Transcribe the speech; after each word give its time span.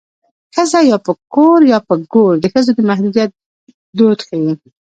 ښځه 0.53 0.79
یا 0.91 0.97
پر 1.05 1.15
کور 1.33 1.59
یا 1.71 1.79
په 1.87 1.93
ګور 2.11 2.33
د 2.39 2.45
ښځو 2.53 2.71
د 2.77 2.79
محدودیت 2.89 3.31
دود 3.97 4.19
ښيي 4.27 4.51